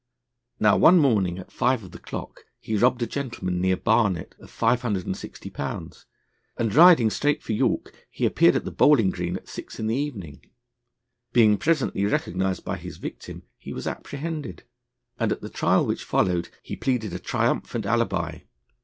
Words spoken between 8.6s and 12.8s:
the Bowling Green at six in the evening. Being presently recognised by